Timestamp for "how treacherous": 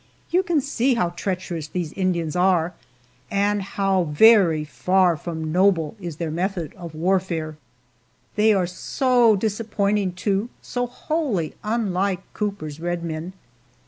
0.95-1.67